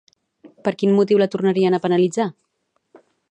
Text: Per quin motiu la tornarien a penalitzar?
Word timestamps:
Per 0.67 0.73
quin 0.79 0.95
motiu 0.99 1.19
la 1.23 1.27
tornarien 1.35 1.79
a 1.79 1.83
penalitzar? 1.85 2.29